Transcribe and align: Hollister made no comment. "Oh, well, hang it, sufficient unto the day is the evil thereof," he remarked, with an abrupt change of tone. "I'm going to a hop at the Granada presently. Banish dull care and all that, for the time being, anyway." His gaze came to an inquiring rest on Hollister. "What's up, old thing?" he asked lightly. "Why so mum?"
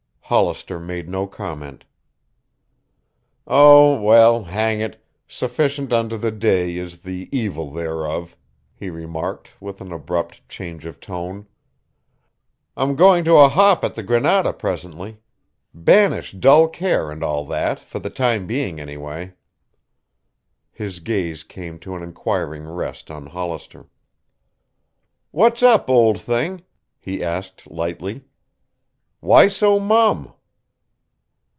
Hollister 0.23 0.79
made 0.79 1.09
no 1.09 1.27
comment. 1.27 1.83
"Oh, 3.45 4.01
well, 4.01 4.45
hang 4.45 4.79
it, 4.79 5.03
sufficient 5.27 5.91
unto 5.91 6.15
the 6.15 6.31
day 6.31 6.77
is 6.77 6.99
the 7.01 7.27
evil 7.33 7.69
thereof," 7.69 8.37
he 8.73 8.89
remarked, 8.89 9.49
with 9.59 9.81
an 9.81 9.91
abrupt 9.91 10.47
change 10.47 10.85
of 10.85 11.01
tone. 11.01 11.47
"I'm 12.77 12.95
going 12.95 13.25
to 13.25 13.33
a 13.39 13.49
hop 13.49 13.83
at 13.83 13.95
the 13.95 14.03
Granada 14.03 14.53
presently. 14.53 15.17
Banish 15.73 16.31
dull 16.31 16.69
care 16.69 17.11
and 17.11 17.25
all 17.25 17.43
that, 17.47 17.79
for 17.81 17.99
the 17.99 18.09
time 18.09 18.47
being, 18.47 18.79
anyway." 18.79 19.33
His 20.71 21.01
gaze 21.01 21.43
came 21.43 21.77
to 21.79 21.93
an 21.93 22.01
inquiring 22.03 22.65
rest 22.69 23.11
on 23.11 23.25
Hollister. 23.25 23.89
"What's 25.31 25.61
up, 25.61 25.89
old 25.89 26.21
thing?" 26.21 26.63
he 26.97 27.21
asked 27.21 27.69
lightly. 27.69 28.23
"Why 29.23 29.49
so 29.49 29.79
mum?" 29.79 30.33